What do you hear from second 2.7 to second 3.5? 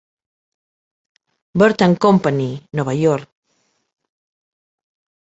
Nova York.